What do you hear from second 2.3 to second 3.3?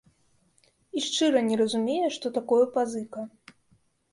такое пазыка.